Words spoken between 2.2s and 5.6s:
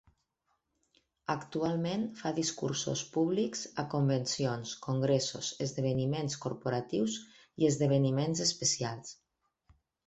fa discursos públics a convencions, congressos,